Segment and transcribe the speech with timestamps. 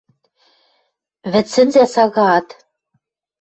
[1.31, 2.47] Вӹдсӹнзӓ сагаат